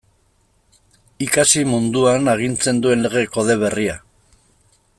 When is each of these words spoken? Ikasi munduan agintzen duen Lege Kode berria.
Ikasi 1.25 1.61
munduan 1.73 2.31
agintzen 2.33 2.81
duen 2.87 3.05
Lege 3.07 3.23
Kode 3.37 3.59
berria. 3.65 3.99